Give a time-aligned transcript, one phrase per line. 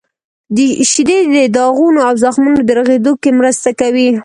[0.91, 4.09] •شیدې د داغونو او زخمونو د رغیدو کې مرسته کوي.